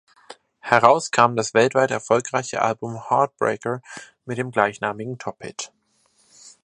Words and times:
Heraus 0.61 1.11
kam 1.11 1.35
das 1.35 1.53
weltweit 1.53 1.91
erfolgreiche 1.91 2.63
Album 2.63 3.11
"Heartbreaker" 3.11 3.83
mit 4.25 4.39
dem 4.39 4.49
gleichnamigen 4.49 5.19
Top-Hit. 5.19 5.71